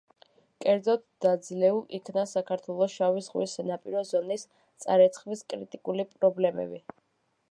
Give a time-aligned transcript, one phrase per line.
[0.63, 4.47] კერძოდ, დაძლეულ იქნა საქართველოს შავი ზღვის სანაპირო ზონის
[4.85, 6.85] წარეცხვის კრიტიკული პრობლემები.